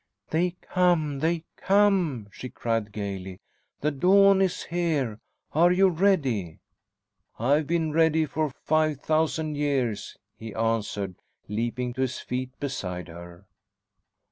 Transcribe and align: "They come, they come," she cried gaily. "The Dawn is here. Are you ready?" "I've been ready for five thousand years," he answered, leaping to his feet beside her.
"They 0.31 0.55
come, 0.63 1.19
they 1.19 1.43
come," 1.57 2.27
she 2.31 2.49
cried 2.49 2.91
gaily. 2.91 3.39
"The 3.81 3.91
Dawn 3.91 4.41
is 4.41 4.63
here. 4.63 5.19
Are 5.53 5.71
you 5.71 5.89
ready?" 5.89 6.57
"I've 7.37 7.67
been 7.67 7.91
ready 7.91 8.25
for 8.25 8.49
five 8.49 8.99
thousand 8.99 9.57
years," 9.57 10.17
he 10.35 10.55
answered, 10.55 11.21
leaping 11.47 11.93
to 11.93 12.01
his 12.01 12.17
feet 12.17 12.59
beside 12.59 13.09
her. 13.09 13.45